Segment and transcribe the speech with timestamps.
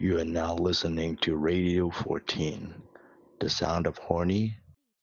[0.00, 2.72] You are now listening to Radio 14,
[3.40, 4.52] the sound of horny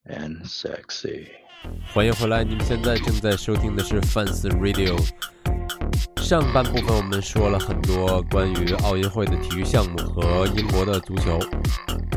[0.08, 1.26] and sexy.
[1.92, 4.96] 欢迎回来，你们现在正在收听的是 Fans Radio。
[6.22, 11.38] 上半部分我们说了很多关于奥运会的体育项目和英国的足球，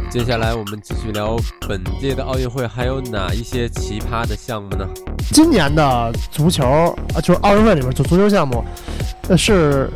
[0.10, 1.36] 接下来我们继续聊
[1.68, 4.88] 本届的奥运会还有哪一些奇葩的项目呢？
[5.34, 6.66] 今年的足球
[7.14, 8.64] 啊，就是奥运会里面就足球项目，
[9.28, 9.90] 呃是，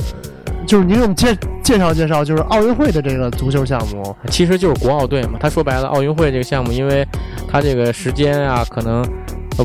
[0.73, 4.15] 就是您给我们介介绍介绍，就是奥运会的这个足球项目。
[4.31, 5.37] 其实就是国奥队嘛。
[5.39, 7.07] 他说白了，奥运会这个项目，因为
[7.47, 9.07] 他这个时间啊，可能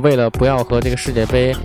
[0.02, 1.56] 为了不要和这个世界杯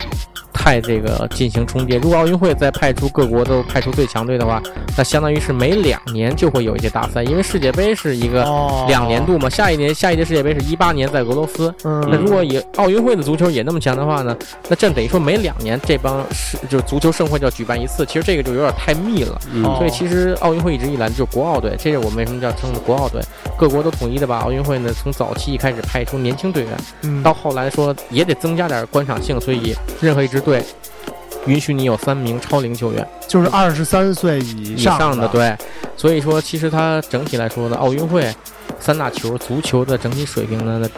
[0.63, 4.63] 太这个进行重叠，如果奥运会再派出各国都派出最强队的话，
[4.97, 9.49] 那相当于是每两年就会有一届大赛，因为世界杯是一个哦两年度嘛。
[9.49, 14.33] 下一年下一届世界杯是一八年在俄罗斯，嗯，那如果以奥运会的足球也那么强的话呢，
[14.69, 19.37] 那这等于说每两年这帮是就是足球盛会就要举办一次，其实这个就有点太密了。
[19.77, 23.21] 所以其实奥运会一直以来就是国奥队，这是我们为什么叫称的国奥队。
[23.57, 26.71] 各国都统一的把奥运会呢从早期一开始派出年轻队员，
[27.01, 30.52] 嗯到后来说也得增加点观赏性，所以任何一支队
[31.45, 35.55] 允许你有三名超龄球员就是二十三岁以以上上的，对。
[35.95, 38.33] 所以说其实它整体来说呢，奥运会
[38.79, 40.89] 三大球足球的整体水平呢，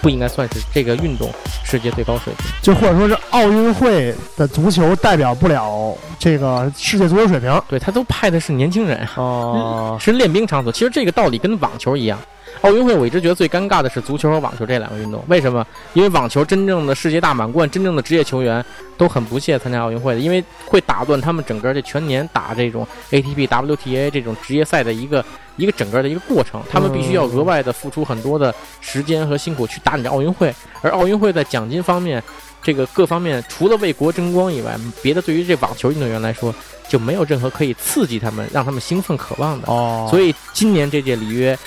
[0.00, 1.30] 不应该算是这个运动
[1.64, 2.46] 世界最高水平。
[2.60, 7.62] 就或者说是奥运会的足球代表不了这个世界足球水平。
[7.68, 10.72] 对他都派的是年轻人，哦，是练兵场所。
[10.72, 12.18] 其实这个道理跟网球一样。
[12.60, 15.66] 奥运会我一直觉得最尴尬的是足球和网球这两个运动，为什么？
[15.94, 18.64] 因为网球真正的世界大满贯、真正的职业球员
[18.96, 25.24] 都很不屑参加奥运会的，因为会打断他们整个这全年打这种 ATP、WTA 这种职业赛的一个
[25.56, 32.22] 一个整个的一个过程，他们必须要额外的付出很多的时间和辛苦去打你的奥运会，而奥运会在奖金方面。
[32.64, 36.54] 这个各方面除了为国争光以外，别的对于这网球运动员来说
[36.88, 39.66] 就没有任何可以刺激他们、让他们兴奋渴望的。
[39.66, 41.58] 哦，所以今年这届里约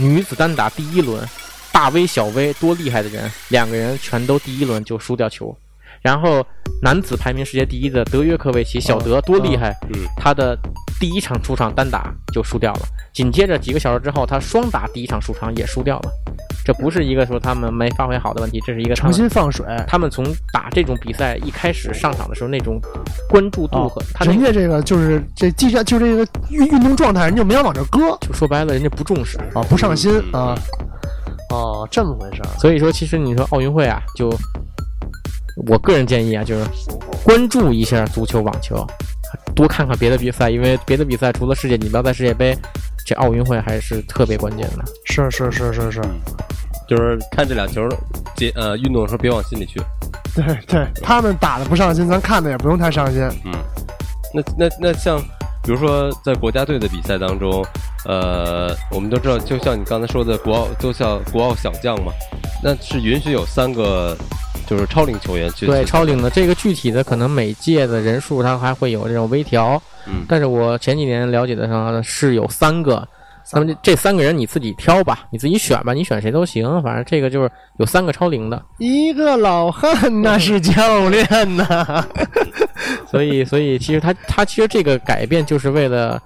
[0.00, 1.28] 女子单打第一轮，
[1.72, 5.56] 大 V 小 V 多厉害的人，两个人全都第一轮就输掉球。
[6.02, 6.44] 然后
[6.82, 10.58] 男子排名世界第一的德约科维奇小德多厉害，嗯他的
[11.00, 12.80] 第一场出场单打就输掉了，
[13.12, 16.10] 紧接着几个小时之后，他双打第一场出场也输掉了。
[16.64, 19.64] 这不是一个说他们没发挥好的问题，这是一个他重新放水。
[19.86, 20.22] 他们从
[20.52, 22.78] 打这种比赛一开始上场的时候那种
[23.30, 29.38] 关注度哦和他那个人家这个就是这技战，就这个运运动状态，人家没有往这搁就说白了，人家不重视。
[29.54, 30.58] 啊，不上心嗯啊。
[31.50, 32.48] 哦，这么回事儿。
[32.58, 34.30] 所以说，其实你说奥运会啊，就
[35.66, 36.64] 我个人建议啊，就是
[37.24, 38.86] 关注一下足球、网球，
[39.54, 42.56] 多看看别的比赛，因为别的比赛除了世界锦标赛、世界杯，
[43.04, 44.84] 这奥运会还是特别关键的。
[45.04, 46.00] 是是是是是，
[46.88, 47.88] 就是看这俩球
[48.36, 49.80] 这呃运动的时候别往心里去。
[50.34, 53.22] 对对，他们打的不上心，咱看的也不用太上心。
[53.44, 53.52] 嗯，
[54.32, 55.18] 那那那像，
[55.64, 57.64] 比如说在国家队的比赛当中，
[58.04, 62.12] 呃，我们都知道，就像你刚才说的国奥，都像国奥小将嘛，
[62.62, 64.16] 那是允许有三个
[64.68, 73.06] 就是超龄球员去对，超龄的这个具体的可能每届的人数它还会有这种微调，嗯但是我前几年了解的上是有三个。
[73.50, 82.04] 那么这这三个人你自己挑吧，你自己选吧，你选谁都行，反正这个就是有三个超龄的，一个老汉那是教练呐
[83.10, 86.22] 所以，所以其实他他其实这个改变就是为了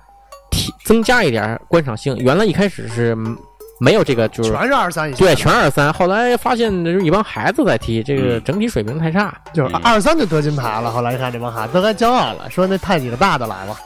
[0.50, 2.16] 提增加一点观赏性。
[2.18, 3.36] 原来一开始是嗯
[3.82, 5.18] 没有这个，就是全是二三以下。
[5.18, 9.34] 对全二三，后来发现就是一帮孩子在踢，这个嗯整体水平太差。
[9.52, 10.88] 就是二三就得金牌了。
[10.88, 13.76] 后来一看这帮孩子都该骄傲了，说那派几个大的来吧。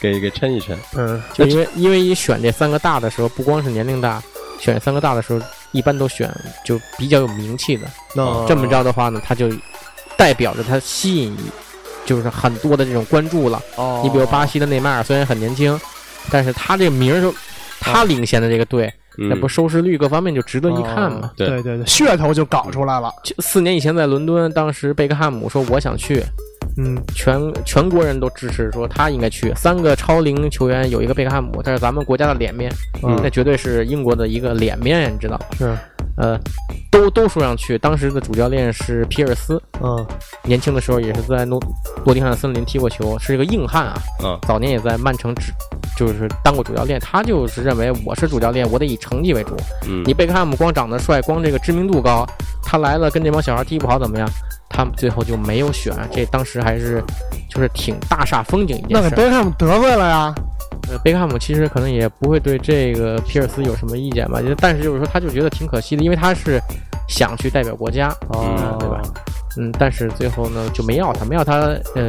[0.00, 0.76] 给给抻一抻。
[0.96, 4.22] 嗯，就因为因为一选这三个大的时候，不光是年龄大，
[4.60, 5.40] 选三个大的时候，
[5.72, 6.32] 一般都选
[6.64, 7.88] 就比较有名气的。
[8.14, 9.50] 那这么着的话呢，他就
[10.16, 11.36] 代表着他吸引
[12.06, 13.60] 就是很多的这种关注了。
[13.74, 15.78] 哦，你比如巴西的内马尔，虽然很年轻，
[16.30, 17.34] 但是他这个名儿就
[17.80, 18.92] 他领先的这个队，
[19.28, 21.30] 那嗯不收视率各方面就值得一看嘛。
[21.36, 23.12] 对对对对，噱头就搞出来了。
[23.22, 26.22] 就四年以前在伦敦，当时贝克汉姆说我想去，
[26.76, 29.52] 嗯，全全国人都支持说他应该去。
[29.54, 32.72] 三个超龄球员有一个贝克汉姆，这是咱们国家的脸面，
[33.02, 35.46] 嗯那绝对是英国的一个脸面，你知道吧？
[35.58, 35.76] 是，
[36.16, 36.38] 呃，
[36.90, 37.78] 都都说上去。
[37.78, 40.06] 当时的主教练是皮尔斯，嗯
[40.42, 41.60] 年轻的时候也是在诺
[42.04, 43.94] 诺丁汉森林踢过球，是一个硬汉啊。
[44.22, 45.52] 嗯早年也在曼城执，
[45.96, 47.00] 就是当过主教练。
[47.00, 49.56] 他就是认为我是主教练，我得以成绩为主。
[49.86, 52.26] 嗯你贝克汉姆光长得帅，光这个知名度高，
[52.62, 54.28] 他来了跟这帮小孩踢不好怎么样？
[54.70, 55.94] 他们最后就没有选。
[56.10, 57.04] 这当时还是
[57.50, 59.16] 就是挺大煞风景一那给件事儿。
[59.16, 60.34] 贝克汉姆得罪了呀。
[60.88, 66.60] 呃贝克汉姆其实可能也不会对这个皮尔斯有什么意见吧，但是就是说他就觉得挺可惜的，因为他是
[67.06, 69.02] 想去代表国家，哦嗯对吧？
[69.58, 71.58] 嗯，但是最后呢就没要他，没要他，
[71.94, 72.08] 呃，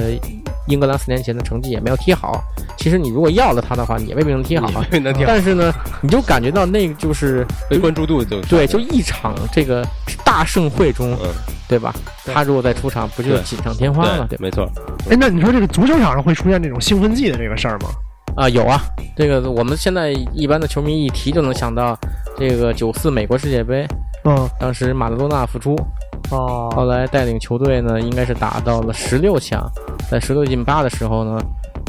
[0.71, 2.41] 英格兰四年前的成绩也没有踢好。
[2.77, 4.85] 其实你如果要了他的话，你也未必能踢好啊。
[4.91, 5.71] 也能踢好但是呢，
[6.01, 9.85] 你就感觉到那个就是被关注度就对，就一场这个
[10.25, 11.29] 大盛会中，嗯，
[11.67, 11.93] 对吧？
[12.33, 14.37] 他如果再出场，不就锦上添花了，对？
[14.39, 14.67] 没错，
[15.09, 17.89] 哎，那你说这个足球场上会出现这种兴奋剂的这个事儿吗？
[18.35, 18.81] 啊，有啊，
[19.17, 21.97] 这个我们现在一般的球迷一提就能想到，
[22.37, 23.85] 这个九四美国世界杯，
[24.23, 25.75] 嗯，当时马拉多纳复出，
[26.29, 29.69] 后哦，来带领球队呢，应该是打到了十六强，
[30.09, 31.39] 在十六进八的时候呢，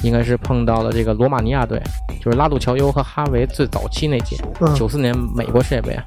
[0.02, 1.80] 应该是碰到了这个罗马尼亚队，
[2.20, 6.02] 就是拉杜乔尤和哈维最早期那届，嗯九四年美国世界杯啊。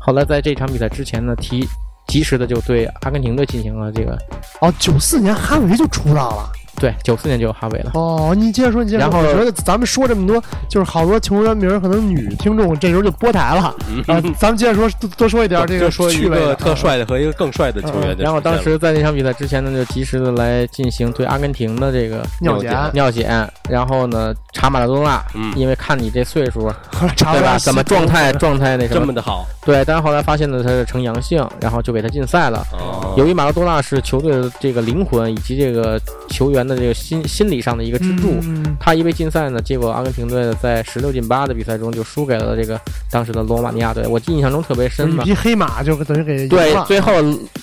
[0.00, 1.68] 后来在这场比赛之前呢，提
[2.08, 4.18] 及时的就对阿根廷队进行了这个，
[4.60, 6.52] 哦，九四年哈维就出道了。
[6.82, 7.92] 对，九四年就有哈维了。
[7.94, 9.12] 哦，你接着说，你接着说。
[9.12, 13.62] 然后我觉得咱们说这么多，就是好多球员名，可能女听众这时候就播台了。
[14.08, 18.16] 啊，咱们接着说，多多说一点这个就说一趣味的个特帅的和一个更帅的球员。
[18.18, 26.68] 然后当时在那场比赛之前呢，就及时的来进行对阿根廷的这个尿检，尿检，然后呢查马拉多纳，嗯因为看你这岁数，
[27.16, 27.56] 查对吧？
[27.58, 29.00] 怎么状态 状态那什么？
[29.00, 32.66] 这么的好对，但是后来发现呢他是呈阳性，然后就给他禁赛了。
[32.72, 42.80] 哦，由于马拉多纳是球队的这个灵魂以及这个球员的这个心心理上的一个支柱，嗯他一被禁赛呢，结果阿根廷队在十六进八的比赛中就输给了这个
[43.10, 45.22] 当时的罗马尼亚队，我印象中特别深嘛。
[45.24, 47.12] 一匹黑马就等于给对最后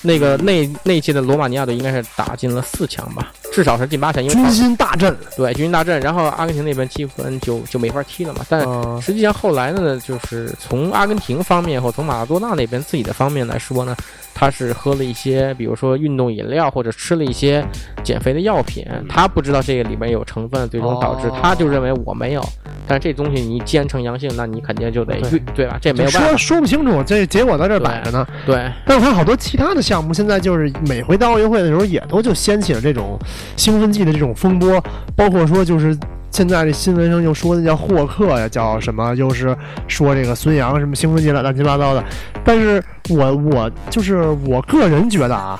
[0.01, 5.15] 那个那那一届的罗马尼亚队应该是打进了四强吧，至少是进八强，因为军他心大振。
[5.35, 8.45] 对军心大振，然后阿根廷那边积分就就没法踢了嘛。
[8.47, 13.95] 但嗯实际上后来呢，就是从阿根廷方面或从马拉多纳那边自己的方面来说呢，
[14.33, 17.65] 他是喝了一些，比如说运动饮料或者吃了一些
[18.03, 22.43] 减肥的药品，他不知道这个里面有成分，最终导致哦他就认为我没有。
[22.87, 25.77] 但是这东西你既然呈阳性，那你肯定就得对对对吧？
[25.79, 26.27] 这没有办说法。
[26.29, 28.27] 说说不清楚，这结果在这儿摆着呢。
[28.45, 33.19] 对，但我看好多其他的项目，现在就是每回到奥运会的时候，也都就掀起了这种
[33.55, 34.83] 兴奋剂的这种风波，
[35.15, 35.97] 包括说就是。
[36.31, 39.15] 现在这新闻上又说那叫霍克呀，叫什么？
[39.15, 39.57] 又是
[39.87, 42.03] 说这个孙杨什么兴奋剂了乱七八糟的。
[42.45, 45.59] 但是我我就是我个人觉得啊，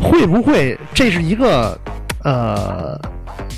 [0.00, 1.78] 会不会这是一个
[2.24, 2.98] 呃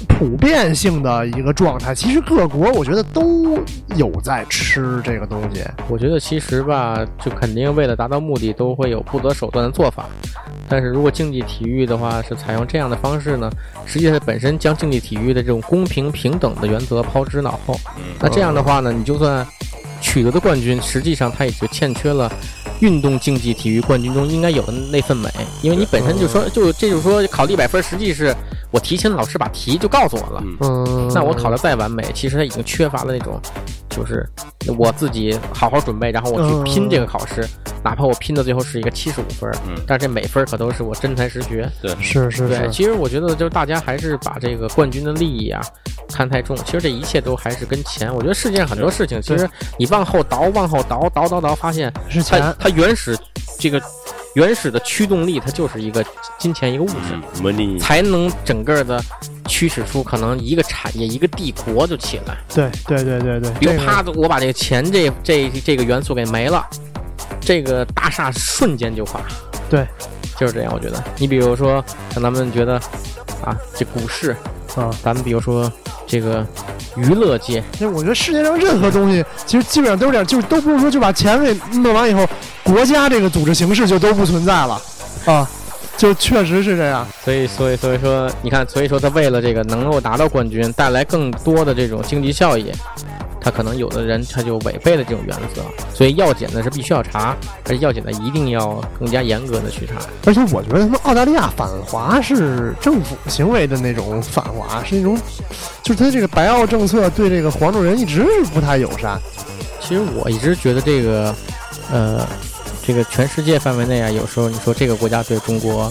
[0.09, 1.95] 普遍性的一个状态？
[1.95, 3.59] 其实各国我觉得都
[3.97, 5.65] 有在吃这个东西。
[5.89, 10.07] 我觉得其实吧，就肯定为了达到目的，都会有不择手段的做法。
[10.69, 13.51] 但是如果竞技体育的话是采用这样的方式呢，
[13.87, 17.75] 实际上本身将竞技体育的这种公平平等的原则抛之脑后。
[18.21, 19.45] 那这样的话呢，你就算
[20.01, 22.31] 取得的冠军，实际上它也就欠缺了
[22.81, 25.29] 运动竞技体育冠军中应该有的那份美，
[25.63, 28.35] 因为你本身就说就这就是说考一百分，实际是
[28.71, 30.43] 我提前老师把题就告诉我了。
[30.45, 33.41] 嗯嗯，那我考的再完美，其实他已经缺乏了那种，
[33.89, 34.29] 就是
[34.79, 37.47] 我自己好好准备，然后我去拼这个考试，
[37.83, 41.71] 哪怕我拼到最后是一个七十五分，嗯但是这每分可都是我真才实学。
[41.83, 45.61] 对，是是是，其实我觉得就是大家还是把这个冠军的利益啊
[46.09, 48.15] 看太重，其实这一切都还是跟钱。
[48.15, 52.57] 我觉得世界上很多事情，其实你往后倒，往后倒，倒倒倒，发现是它钱。
[52.59, 53.17] 它原始
[53.59, 53.81] 这个
[54.35, 56.05] 原始的驱动力，它就是一个
[56.39, 56.95] 金钱一个物质。
[57.13, 59.03] 嗯，money 才能整个的
[59.47, 62.39] 驱使出可能一个产业、一个帝国就起来。
[62.55, 66.65] 对对对对对，这个比如啪，我把这个钱这这这个元素给没了，
[67.41, 69.21] 这个大厦瞬间就垮。
[69.69, 69.87] 对，
[70.39, 70.73] 就是这样。
[70.73, 72.81] 我觉得，你比如说，像咱们觉得
[73.45, 74.37] 啊，这股市，
[74.77, 75.71] 啊，咱们比如说
[76.07, 76.47] 这个
[76.97, 82.27] 娱乐界，其实我觉得世界上任何东西，其实基本上都是这样，就是都不是说就把钱给弄完以后，
[82.63, 84.81] 国家这个组织形式就都不存在了
[85.25, 85.49] 啊，
[85.97, 87.07] 就确实是这样。
[87.25, 92.71] 所以所以所以说，你看，所以说他为了这个能够拿到冠军，带来更多的这种经济效益。
[93.41, 95.63] 他可能有的人他就违背了这种原则，
[95.95, 99.95] 所以药检呢是必须要查，而且药检呢一定要更加严格的去查。
[100.27, 105.19] 而且我觉得他们澳大利亚反华是政府行为的那种反华，是那种，
[105.83, 109.19] 就是他这个白澳政策对这个黄种人一直是不太友善。
[109.81, 111.35] 其实我一直觉得这个，
[111.91, 112.27] 呃，
[112.85, 115.91] 这个全世界范围内啊，有时候你说这个国家对中国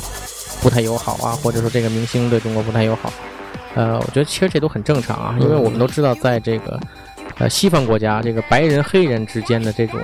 [0.62, 3.12] 不太友好啊，或者说这个明星对中国不太友好，
[3.75, 6.79] 呃，我觉得其实这都很正常啊，因为我们都知道，在这个
[7.39, 10.00] 呃西方国家，这个白人黑人之间的这种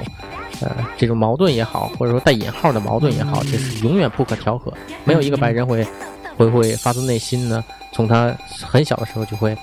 [0.62, 4.74] 呃这种矛盾也好，或者说带引号的矛盾也好，这是永远不可调和，
[5.04, 5.86] 没有一个白人会
[6.38, 9.56] 会会发自内心呢，从他很小的时候就会。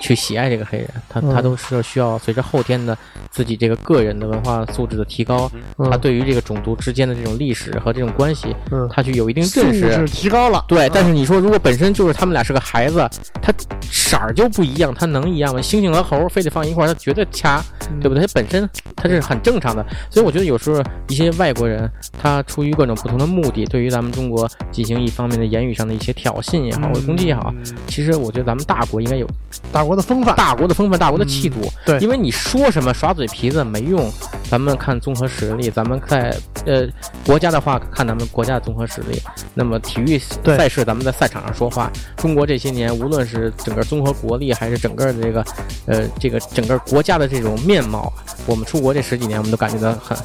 [0.00, 2.96] 去喜爱这个黑人，他他嗯都是需要随着后天的
[3.30, 10.04] 自己这个个人的文化素质的提高，他嗯对于这个种族之间的这种历史和这种关系，嗯，他去有一定认识质。
[10.06, 10.64] 提高了。
[10.66, 13.06] 对，但是你说如果本身就是他们俩是个孩子，
[13.42, 13.52] 他
[13.82, 15.60] 色儿就不一样，他能一样吗？
[15.60, 17.62] 猩猩和猴儿非得放一块儿，他绝对掐
[18.00, 18.26] 对不对？
[18.26, 27.52] 它本身它是很正常的，所以我觉得有时候一些外国人他出于各种不同的目的，对于咱们中国进行一方面的言语上的一些挑衅也好，或者攻击也好，
[27.86, 29.26] 其实我觉得咱们大国应该有
[29.72, 31.56] 大国的风范，大国的风范、大国的气度。
[31.84, 34.10] 对因为你说什么耍嘴皮子没用，
[34.50, 36.86] 咱们看综合实力，咱们在呃
[37.24, 39.20] 国家的话看咱们国家的综合实力。
[39.54, 41.90] 那么体育赛事，咱们在赛场上说话。
[42.16, 45.44] 中国这些年，无论是整个综合国力，还是整个的这个
[45.86, 50.16] 呃这个整个国家的这种面貌啊，我们出国这十几年，我们都感觉到很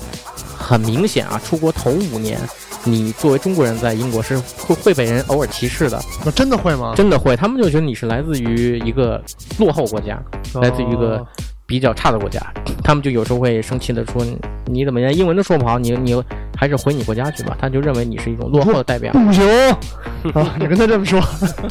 [0.58, 1.40] 很明显啊。
[1.44, 2.40] 出国头五年，
[2.84, 6.94] 你作为中国人在英国是会会被人偶尔歧视的，那真的会吗？
[6.96, 9.22] 真的会，他们就觉得你是来自于一个
[9.60, 10.22] 落后国家。
[10.62, 11.28] 来自于一个哦
[11.66, 12.40] 比较差的国家，
[12.84, 14.24] 他们就有时候会生气的说
[14.68, 15.78] ：“你怎么连英文都说不好？
[15.80, 16.24] 你你
[16.58, 19.12] 还是回你国家去吧。”他就认为你是一种落后的代表。
[19.14, 19.48] 不行
[20.34, 20.56] 啊！
[20.60, 21.22] 你跟他这么说，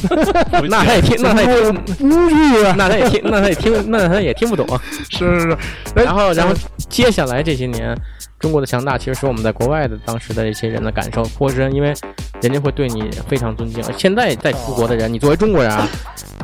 [0.69, 2.75] 那他也听，那他也听，不去啊！
[2.77, 4.65] 那他也听，那他也听，那他也听不懂。
[5.09, 5.57] 是是是，
[5.95, 6.53] 哎然后，然后
[6.89, 7.95] 接下来这些年，
[8.39, 11.93] 中国的强大其实是我们在国外的当时的一些人的感受颇深，因为
[12.41, 13.83] 人家会对你非常尊敬。
[13.97, 15.87] 现在在出国的人，你作为中国人啊，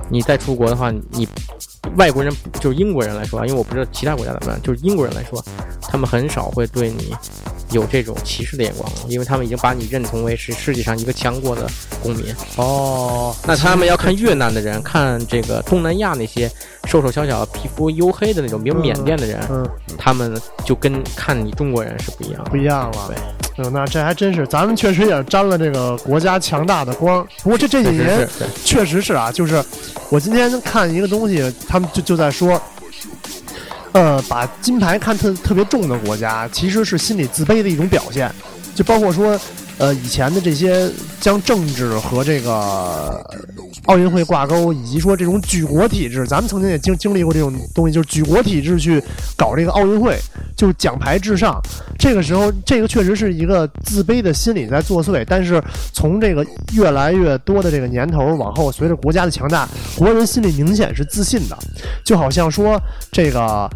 [0.09, 1.27] 你再出国的话，你
[1.95, 5.43] 外国人就是英国人来说啊，因为我不知道其他国家怎么样，就是英国人来说，
[5.81, 7.15] 他们很少会对你
[7.71, 11.67] 有这种歧视的眼光了，因为他们已经把你认同为是世界上一个强国的
[12.01, 12.25] 公民。
[12.57, 16.49] 哦，那他们要看越南的人，看这个东南亚那些
[16.85, 22.49] 瘦瘦小小、皮肤黝黑的那种，比如缅甸的人，嗯，他们就跟看你中国人是不一样的。
[22.51, 23.07] 不一样了。
[23.07, 23.17] 对
[23.57, 27.25] 嗯，那这还真是，咱们确实也沾了这个国家强大的光。
[27.43, 28.27] 不过这这几年
[28.63, 29.63] 确实是啊，就是
[30.09, 32.59] 我今天看一个东西，他们就就在说，
[33.93, 38.33] 呃，把金牌看特特别重的国家，其实是心理自卑的一种表现，
[38.75, 39.39] 就包括说。
[39.81, 40.87] 呃，以前的这些
[41.19, 43.19] 将政治和这个
[43.85, 49.03] 奥运会挂钩，以及说这种举国体制，咱们曾经也经经历过这种东西，就是举国体制去
[49.35, 50.19] 搞这个奥运会，
[50.55, 51.59] 就是奖牌至上。
[51.97, 55.25] 这个时候，这个确实是一个自卑的心理在作祟。
[55.27, 55.59] 但是
[55.93, 61.57] 从这个越来越多的这个年头往后，随着国家的强大，国人心里明显是自信的，
[62.05, 62.79] 就好像说
[63.11, 63.67] 这个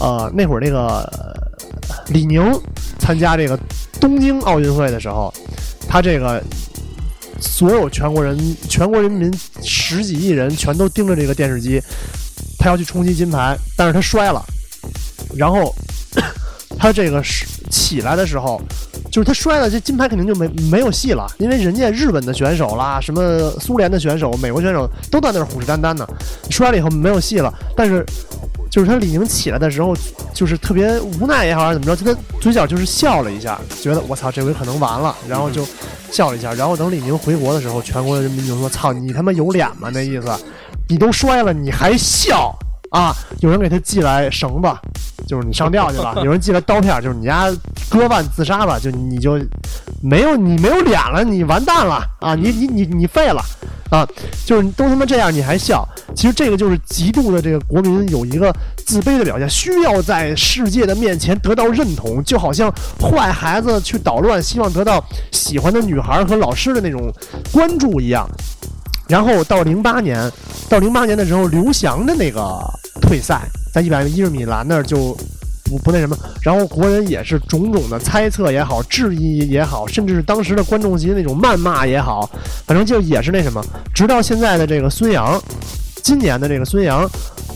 [0.00, 1.08] 呃那会儿那个
[2.08, 2.42] 李宁
[2.98, 3.58] 参加这个
[4.00, 5.32] 东京奥运会的时候，
[5.88, 6.42] 他这个
[7.40, 11.80] 所有全国人全国人民十几亿人全都盯着这个电视机，
[12.58, 14.44] 他要去冲击金牌，但是他摔了，
[15.34, 15.74] 然后
[16.78, 18.60] 他这个是起来的时候，
[19.10, 26.06] 就是他摔了，这金牌肯定就没没有戏了，因为人家日本的选手啦，什么苏联的选手、美国选手都在那儿虎视眈眈呢，
[26.50, 28.04] 摔了以后没有戏了，但是。
[28.78, 29.92] 就是他李宁起来的时候，
[30.32, 35.66] 就是特别无奈也好，还是怎么着，就他嘴角就是笑了一下，觉得我操，这回可能完了，然后就
[36.12, 36.54] 笑了一下。
[36.54, 39.90] 然后等李宁回国的时候，全国人民就说：“操，你他妈有脸吗？
[39.92, 40.30] 那意思，
[40.88, 42.56] 你都摔了，你还笑
[42.90, 44.68] 啊？”有人给他寄来绳子，
[45.26, 47.50] 就是你上吊去了； 有人寄来刀片，就是你家
[47.88, 49.38] 割腕自杀吧，就你就
[50.02, 52.34] 没有你没有脸了，你完蛋了啊！
[52.34, 53.42] 你你你你废了。
[53.90, 54.06] 啊，
[54.44, 55.88] 就是都他妈这样，你还笑？
[56.14, 58.54] 其实这个就是极度的这个国民有一个
[58.84, 65.02] 自卑的表现，需要在世界的面前得到认同，就好像坏孩子去捣乱，希望得到
[65.32, 67.10] 喜欢的女孩和老师的那种
[67.50, 68.28] 关注一样。
[69.08, 70.30] 然后到零八年，
[70.68, 72.58] 到零八年的时候，刘翔的那个
[73.00, 75.16] 退赛，在一百一十米栏那儿就
[75.64, 82.28] 不不那什么，然后国人也是种种的猜测也好，质疑也好，甚至是当时的观众席那种谩骂也好，
[82.66, 85.40] 反正就也是那什么，直到现在的这个孙杨，
[86.02, 87.08] 今年的这个孙杨，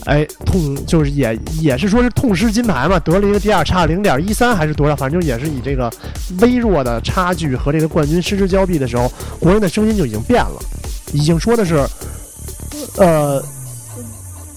[0.05, 5.91] 哎，痛就是也也是说是痛失金牌嘛，得了一个第二，差零点一三还是多少，反正就也是以这个
[6.39, 10.59] 微弱的差距和这个冠军失之交臂的时候，国人的声音就已经变了，
[11.13, 11.87] 已经说的是，
[12.97, 13.41] 呃，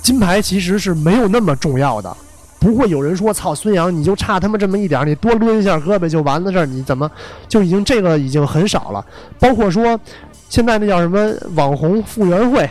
[0.03, 2.17] 金牌其实是没有那么重要的。
[2.59, 7.09] 不会有人说操孙杨，你就差他妈这么一点，你多抡一下胳膊就完了事儿，你怎么
[7.47, 9.05] 就已经这个已经很少了？
[9.39, 10.01] 包括说
[10.49, 12.69] 现在那叫什么网红复原会，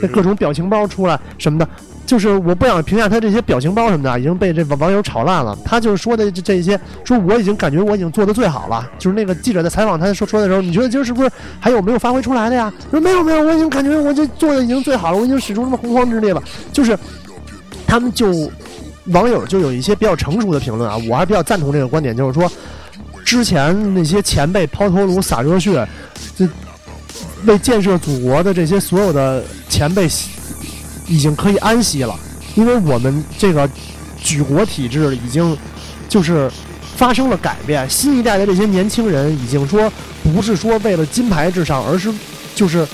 [0.00, 1.68] 那各种表情包出来什么的，
[2.04, 5.56] 就是我不想评价他这些表情包什么的，已经被这网网友炒烂了。
[5.64, 8.86] 他就是说的这这些，说我已经感觉我已经做的最好了。
[8.98, 12.72] 就是那个记者在采访他说说的时候，你觉得今儿是不是还有没有发挥出来的呀？
[12.90, 16.42] 说没有没有，我已经感觉我这做的已经最好了，我已经使出什么洪荒之力了。
[16.72, 16.98] 就是
[17.86, 18.50] 他们就
[19.06, 22.50] 网友就有一些比较成熟的评论啊，我还比较赞同这个观点，就是说
[23.24, 25.88] 之前那些前辈抛头颅洒热血，
[26.36, 26.46] 这
[27.46, 30.06] 为建设祖国的这些所有的前辈
[31.12, 32.18] 已经可以安息了，
[32.54, 33.68] 因为我们这个
[34.16, 35.54] 举国体制已经
[36.08, 36.50] 就是
[36.96, 39.92] 发生了改变，新一代的这些年轻人已经说
[40.22, 42.10] 不是说为了金牌至上，而是
[42.54, 42.86] 就是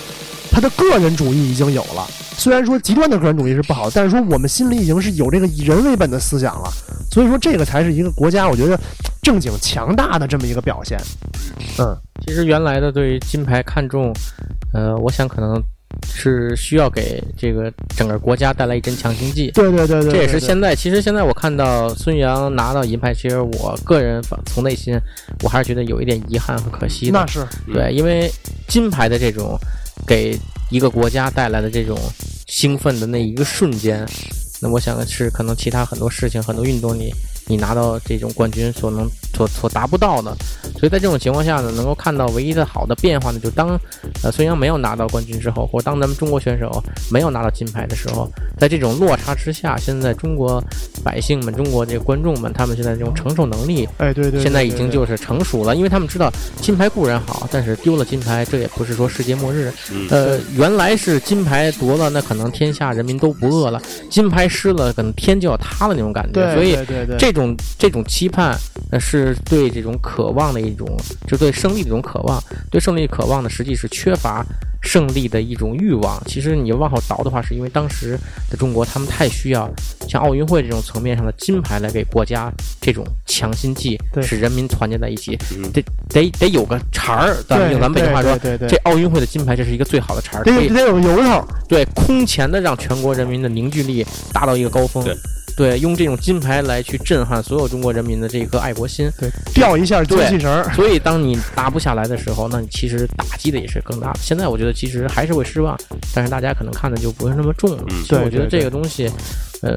[0.51, 2.05] 他的个人主义已经有了。
[2.37, 6.69] 虽然说极端的个人主义是不好，但是说我们心里已经是有这个以人为本的思想了，
[7.11, 8.79] 所以说这个才是一个国家，我觉得
[9.23, 10.99] 正经强大的这么一个表现。
[11.79, 11.97] 嗯，
[12.27, 14.13] 其实原来的对于金牌看重，
[14.73, 15.63] 呃，我想可能
[16.07, 19.51] 是需要给这个整个国家带来一针强心剂。
[19.53, 24.99] 对对对对，这也是现在，其实现在我看到孙杨拿到银牌，其实我个人从内心，
[25.43, 27.13] 我还是觉得有一点遗憾和可惜的。
[27.13, 28.31] 那是对，因为
[28.67, 29.59] 金牌的这种
[30.07, 30.39] 给
[30.71, 31.99] 一个国家带来的这种
[32.47, 34.07] 兴奋的那一个瞬间，
[34.61, 37.13] 那我想是可能其他很多事情、很多运动里，
[37.49, 40.37] 你拿到这种冠军所能所所达不到的。
[40.79, 43.71] 所以在这种情况下呢，能够看到唯一的好的变化呢，就当
[44.23, 50.63] 呃孙杨没有拿到冠军之后，或当咱们中国选手没有拿到金牌的时候，在这种落差之下，现在中国
[51.03, 59.73] 百姓们、中国这个观众们，他们现在这种承受能力哎对对对，现在已经就是成熟了，因为他们知道金牌固然好，但是丢了金牌，这也不是说世界末日。
[59.91, 66.55] 嗯呃，原来是金牌夺了，那可能天下人民都不饿了；金牌失了，可能天就要塌了那种感觉。
[66.55, 68.57] 所以对对对这种这种期盼，
[68.91, 70.87] 呃，是对这种渴望的一种，
[71.27, 72.43] 就对胜利的一种渴望。
[72.71, 74.45] 对胜利渴望呢，实际是缺乏
[74.83, 76.23] 胜利的一种欲望。
[76.27, 78.19] 其实你往后倒的话，是因为当时
[78.51, 79.71] 的中国他们太需要
[80.09, 85.39] 像奥运会这种层面上的金牌来给国家这种强心剂，对使人民团结在一起。
[85.57, 88.37] 嗯得得得有个茬儿，咱们用咱们北京话说。
[88.39, 95.05] 对对对这奥运会的金牌，这是一个最好的茬儿，可以得得有个由头，对空前的让全国人民的凝聚力达到一个高峰。
[95.05, 95.15] 对
[95.59, 99.11] 对，用这种金牌来去震撼所有中国人民的这颗爱国心。
[99.19, 100.73] 对，吊一下精气神儿。
[100.73, 104.21] 所以，当你拿不下来的时候，那你其实打击的也是更大的。
[104.23, 105.77] 现在我觉得其实还是会失望，
[106.15, 107.83] 但是大家可能看的就不是那么重了。
[107.91, 109.11] 嗯所以我觉得对对这个东西，
[109.63, 109.75] 呃，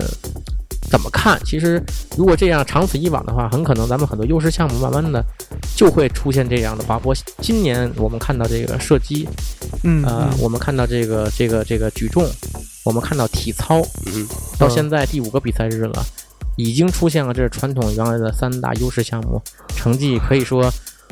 [0.91, 1.41] 怎么看？
[1.43, 1.81] 其实
[2.15, 5.25] 如果这样长此以往的话，很可能咱们很多优势项目慢慢的
[5.75, 7.11] 就会出现这样的滑坡。
[7.41, 9.27] 今年我们看到这个射击，
[9.83, 12.23] 嗯，呃，嗯我们看到这个这个这个举重，
[12.83, 16.03] 我们看到体操，嗯到现在第五个比赛日了，
[16.57, 19.41] 已经出现了这是传统原来的三大优势项目，
[19.75, 20.71] 成绩可以说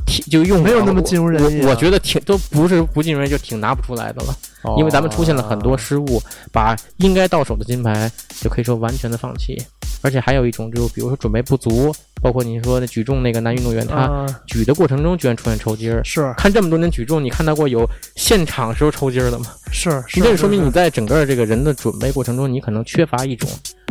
[0.10, 4.36] 挺就用没有那么尽如人意啊我我觉得挺都不是不尽如人意，就挺拿不出来的了，
[4.78, 8.12] 因为咱们出现了很多失误，把应该到手的金牌
[8.42, 9.56] 就可以说完全的放弃，
[10.01, 16.04] 而且还有一种就比如说准备不足，包括你说的举重那个男运动员他啊举的过程中居然出现抽筋儿。
[16.04, 19.45] 是看这么多年举重，你看到过有现场时候抽筋儿的吗？
[19.72, 23.48] 是，你这个说明你在整个这个人的准备过程中，你可能缺乏一种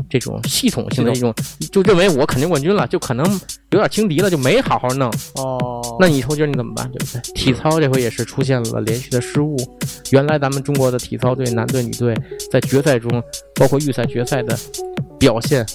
[0.08, 1.34] 这种系统性的一种，
[1.70, 3.24] 就认为我肯定冠军了，就可能
[3.70, 5.10] 有点轻敌了，就没好好弄。
[5.36, 6.90] 哦，那你抽筋儿你怎么办？
[6.90, 7.20] 对不对？
[7.34, 9.56] 体操这回也是出现了连续的失误。
[10.10, 12.14] 原来咱们中国的体操队男队、女队
[12.50, 13.22] 在决赛中，
[13.54, 14.58] 包括预赛、决赛的
[15.18, 15.66] 表现，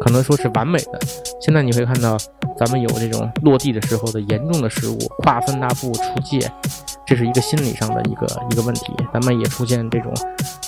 [0.00, 0.98] 可能说是完美的。
[1.40, 2.16] 现在你会看到，
[2.58, 6.40] 咱们有这种落地的时候的严重的失误，跨分大步出界，
[7.06, 8.92] 这是一个心理上的一个一个问题。
[9.12, 10.12] 咱们也出现这种，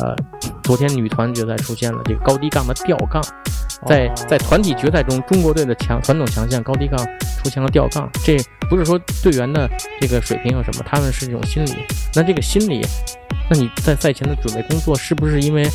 [0.01, 0.15] 呃，
[0.63, 3.23] 昨天女团决赛出现了这个高低杠的吊杠，
[3.87, 6.99] 在哦在团体决赛中，中国队的强传统强项高低杠
[7.43, 8.37] 出现了吊杠，这
[8.69, 9.69] 不是说队员的
[10.01, 11.85] 这个水平有什么，他们是这种心理。
[12.15, 12.81] 那这个心理，
[13.51, 15.69] 那你在赛前的准备工作是不是因为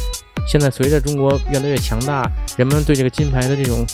[0.46, 3.86] 现在随着中国越来越强大，人们对这个金牌的这种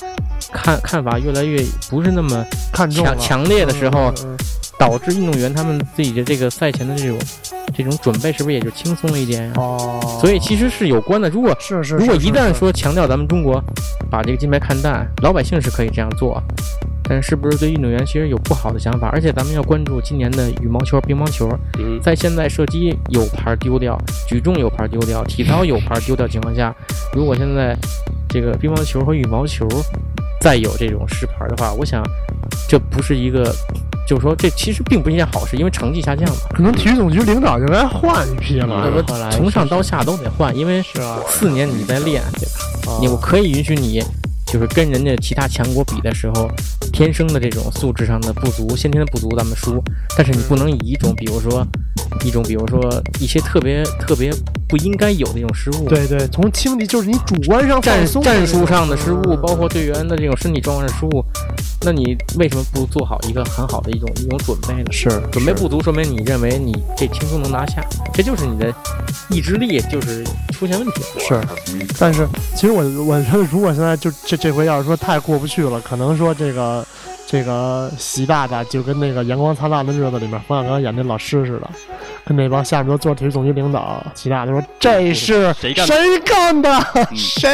[0.51, 4.37] 看看法越来越不是那么看重强强烈的时候，嗯嗯嗯。
[4.79, 7.15] 导致运动员他们自己的这个赛前的这种
[7.71, 11.29] 这种准备是不是也就轻松了一点呀、哦，所以其实是有关的。
[11.29, 13.63] 如果是是，如果一旦说强调咱们中国
[14.09, 16.41] 把这个金牌看淡，老百姓是可以这样做，
[17.03, 19.09] 但是不是对运动员其实有不好的想法？
[19.09, 26.73] 而且咱们要关注今年的羽毛球、乒乓球，嗯在现在射击有牌丢掉，举重有牌丢掉，体操有牌丢掉情况下，
[27.13, 27.75] 如果现在
[28.29, 29.67] 这个乒乓球和羽毛球
[30.39, 32.01] 再有这种失牌的话，我想
[32.67, 33.43] 这不是一个，
[34.07, 36.35] 就是说这其实并不是一件好事，因为成绩下降嘛。
[36.51, 38.67] 可能体育总局领导就该换一批了
[39.31, 42.91] 从上到下都得换，因为是啊，四年你在练，对吧？
[42.93, 44.03] 哦你我可以允许你，
[44.51, 46.49] 就是跟人家其他强国比的时候，
[46.91, 49.81] 天生的这种素质上的不足、先天的不足，咱们输。
[50.17, 51.65] 但是你不能以一种，比如说，
[52.25, 54.29] 一种比如说一些特别特别
[54.67, 61.23] 不应该有的一种失误，对对，从轻敌就是你主观上战战术上的嗯失误，包括队员的这种身体状况的失误，
[61.83, 64.91] 那你为什么不做好一个很好的一种一种准备呢？
[64.91, 67.81] 是准备不足，说明你认为你这轻松能拿下，
[68.13, 68.71] 这就是你的
[69.29, 71.19] 意志力就是出现问题了。
[71.19, 71.41] 是，
[71.99, 76.85] 但是其实我我觉得，如果现在就这这回要是说太过不去了，可能说这个
[77.25, 81.69] 这个习大大就跟那个《阳光灿烂的日子》里面冯小刚演那老师似的，
[82.25, 86.85] 跟那帮下面都做体育总局领导，习大大说这是谁干的谁干的？
[87.15, 87.49] 谁？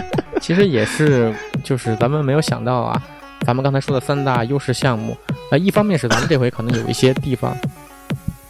[0.40, 3.00] 其实也是，就是咱们没有想到啊，
[3.46, 5.16] 咱们刚才说的三大优势项目，
[5.50, 7.54] 呃，一方面是咱们这回可能有一些地方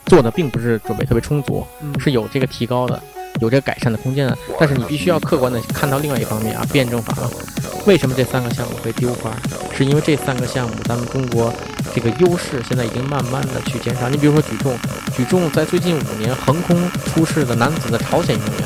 [0.07, 3.03] 做的并不是准备特别充足，嗯是有这个提高的，
[3.41, 4.39] 有这个改善的空间的。
[4.59, 7.13] 但是你必须要客观的看到另外一方面啊，辩证法。
[7.87, 9.33] 为什么这三个项目会丢花？
[9.77, 11.53] 是因为这三个项目咱们中国
[11.93, 14.09] 这个优势现在已经慢慢的去减少。
[14.09, 14.79] 你比如说举重，
[15.17, 18.65] 举重在最近五年横空出世的男子的朝鲜运动员，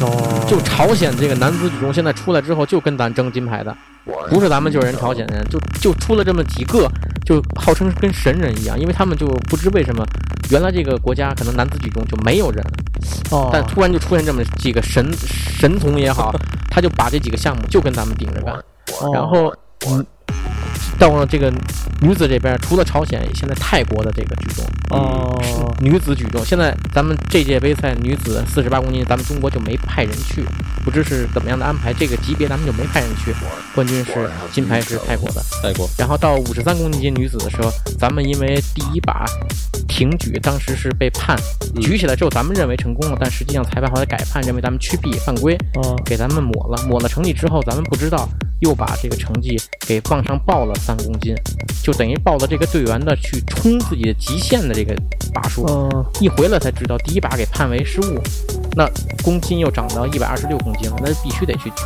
[0.00, 3.74] 哦，就朝鲜这个男子举重现在出来之后就跟咱争金牌的，
[4.30, 6.90] 不是咱们就是人朝鲜人，就就出了这么几个，
[7.24, 10.04] 就号称跟神人一样，因为他们就不知为什么，
[10.50, 12.64] 原来这个国家可能男子举重就没有人，
[13.30, 16.32] 哦，但突然就出现这么几个神神童也好，
[16.70, 18.54] 他就把这几个项目就跟咱们顶着干，
[19.00, 19.52] 哦然后
[19.88, 20.04] 嗯，
[20.98, 21.52] 到了这个
[22.00, 24.64] 女子这边，除了朝鲜，现在泰国的这个举重。
[24.90, 30.44] 哦，女子举重，现在咱们这届杯赛女子四十八公斤，咱们中国就没派人去，
[30.84, 31.92] 不知是怎么样的安排。
[31.92, 33.32] 这个级别咱们就没派人去，
[33.74, 35.42] 冠军是金牌是泰国的。
[35.62, 39.24] 泰国然后到五十三公斤女子的时候，咱们因为第一把
[39.98, 41.36] 挺举当时是被判
[41.74, 46.80] 嗯举起来之后，咱们认为成功了，但实际上裁判后来改判，认为咱们曲臂犯规，哦，给咱们抹了。
[46.86, 48.28] 抹了成绩之后，咱们不知道
[48.60, 51.34] 又把这个成绩给往上报了三公斤，
[51.82, 54.94] 就等于报了这个队员的去冲自己的极限的这个
[55.34, 55.66] 把数。
[55.66, 58.22] 嗯，一回来才知道第一把给判为失误，
[58.76, 58.88] 那
[59.24, 61.82] 公斤又涨到一百二十六公斤了，那必须得去举，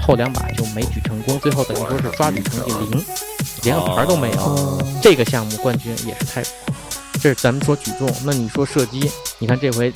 [0.00, 3.04] 后两把就没举成功，最后等于说是抓举成绩零，
[3.62, 4.40] 连个牌都没有。
[4.40, 6.50] 哦，这个项目冠军也是泰国，
[7.22, 9.08] 这是咱们说举重，那你说射击，
[9.38, 9.92] 你看这回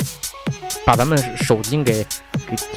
[0.84, 2.06] 把咱们手筋给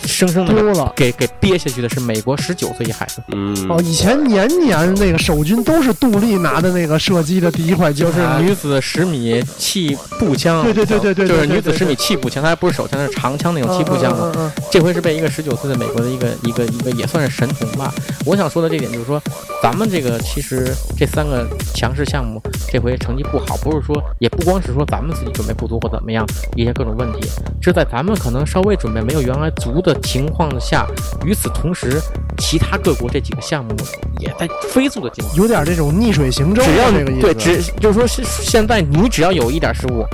[0.04, 0.92] 生生的丢了。
[0.96, 14.32] 给给憋下去的是美国十九岁一孩子，嗯哦，以前年年那个首军都是杜丽拿的那个射击的第一块金就是，女子十米气步枪，对对对对对，就是女子十米，气步枪，它还不是手枪，它是长枪那种气步枪嘛。
[14.34, 17.94] 嗯嗯嗯这回是被一个十九岁的美国的一个一个一个也算是神童吧。
[18.26, 19.22] 我想说的这点就是说，
[19.64, 27.28] 咱们这个其实这三个强势项目这回成绩不好，不是说也不光是说咱们自己准备不足或怎么样一些各种问题，
[27.62, 30.88] 这在咱们可能稍微准备没有原来足的情况下，
[31.26, 32.02] 与此同时，
[32.38, 33.76] 其他各国这几个项目
[34.20, 35.36] 也在飞速的进步。
[35.36, 40.06] 有点这种逆水行舟只要这个意思，对，只就是说是现在你只要有一点失误，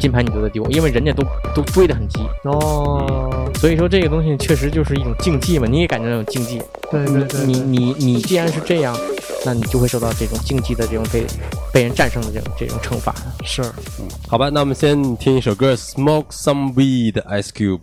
[0.00, 1.22] 金牌你就得丢，因为人家都
[1.54, 2.20] 都追得很急。
[2.44, 6.60] 哦，所以说这个东西确实就是一种竞技嘛，你也感觉那种竞技。
[6.90, 8.96] 对对对，你你你既然是这样，
[9.44, 11.24] 那你就会受到这种竞技的这种被
[11.72, 13.14] 被人战胜的这种这种惩罚。
[13.44, 13.62] 是
[14.28, 17.80] 好吧，那我们先听一首歌，Smoke Some Weed Ice Cube。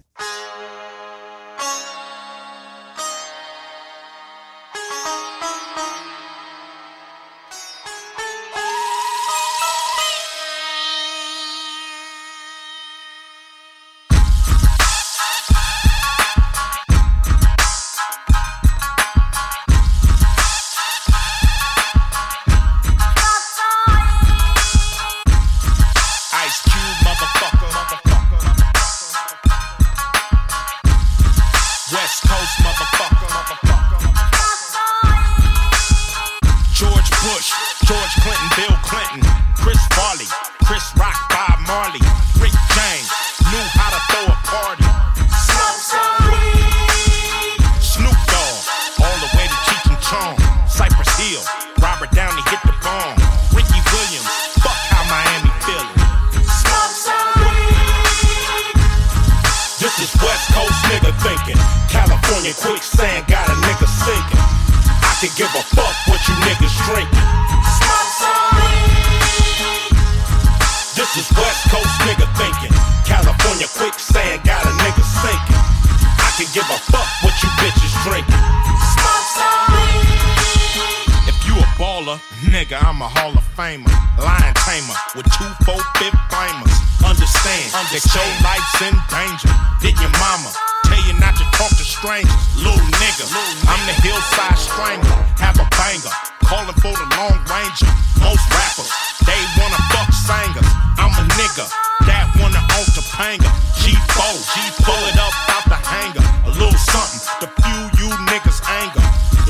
[82.02, 83.90] Baller, nigga, I'm a Hall of Famer.
[84.18, 86.74] Lion tamer with two, four, fifth flamers.
[87.06, 89.52] Understand, that your life's in danger.
[89.82, 90.50] Did your mama
[90.86, 92.34] tell you not to talk to strangers?
[92.58, 93.26] Little nigga,
[93.70, 95.18] I'm the hillside strangler.
[95.42, 96.14] Have a banger,
[96.46, 97.90] calling for the long ranger.
[98.22, 98.92] Most rappers,
[99.26, 100.70] they wanna fuck singers.
[100.98, 101.66] I'm a nigga
[102.10, 103.50] that wanna own Topanga.
[103.82, 106.26] G4, G pull it up out the hanger.
[106.46, 109.01] A little something to fuel you niggas' anger.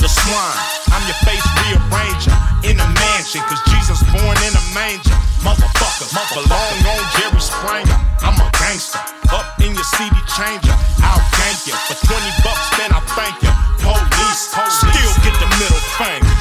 [0.01, 2.33] The swine, I'm your face rearranger
[2.65, 5.13] in a mansion, cause Jesus born in a manger.
[5.45, 6.09] Motherfucker,
[6.49, 8.01] Long on Jerry Springer.
[8.25, 8.97] I'm a gangster,
[9.29, 10.73] up in your CD changer.
[11.05, 13.53] I'll gank you for 20 bucks, then I thank you.
[13.77, 16.33] Police, still get the middle finger.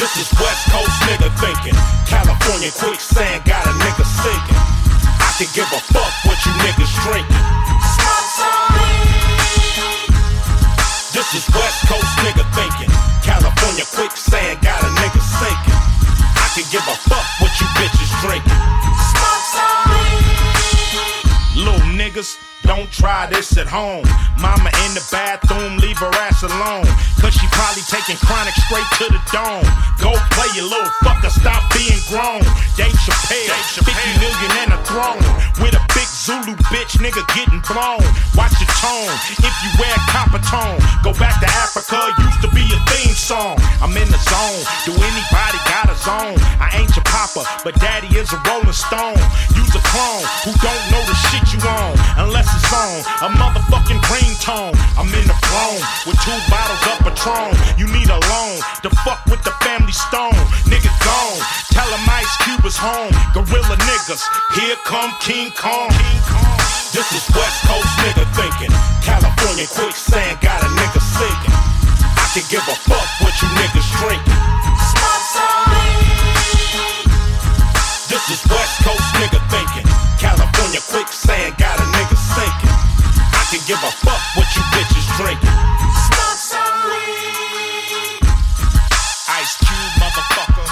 [0.00, 1.76] This is West Coast nigga thinking.
[2.08, 4.64] California quicksand got a nigga sinking.
[5.20, 7.44] I can give a fuck what you niggas drinking.
[11.12, 11.71] This is West
[16.72, 18.50] give a fuck what you bitches drinking.
[21.54, 22.38] Little niggas,
[22.76, 24.04] don't try this at home.
[24.40, 26.88] Mama in the bathroom, leave her ass alone.
[27.20, 29.66] Cause she probably taking chronic straight to the dome.
[30.00, 32.40] Go play your little fucker, stop being grown.
[32.74, 33.92] Dave Chappelle, 50
[34.24, 35.20] million and a throne.
[35.60, 38.00] With a big Zulu bitch, nigga getting blown.
[38.32, 40.80] Watch your tone, if you wear copper tone.
[41.04, 43.60] Go back to Africa, used to be a theme song.
[43.84, 46.40] I'm in the zone, do anybody got a zone?
[46.56, 49.18] I ain't your papa, but daddy is a rolling stone.
[49.58, 54.02] Use a clone who don't know the shit you on, unless it's on a motherfucking
[54.10, 54.74] green tone.
[54.98, 57.54] I'm in the throne with two bottles of Patron.
[57.78, 60.34] You need a loan to fuck with the family stone.
[60.66, 61.38] Nigga gone,
[61.70, 63.14] tell him Ice Cube is home.
[63.34, 64.22] Gorilla niggas,
[64.58, 65.94] here come King Kong.
[66.90, 68.74] This is West Coast nigga thinking.
[69.06, 71.54] California quicksand got a nigga sinking.
[72.18, 74.40] I can give a fuck what you niggas drinking.
[78.10, 79.86] This is West Coast nigga thinking.
[80.18, 81.56] California quicksand
[83.62, 85.48] Can give a fuck what you bitches drinking.
[89.28, 90.66] Ice Cube, motherfucker.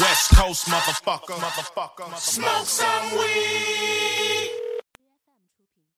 [0.00, 1.38] West Coast, motherfucker.
[1.38, 2.18] Motherfucker.
[2.18, 4.73] Smoke some weed.